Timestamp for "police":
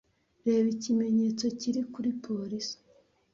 2.23-2.73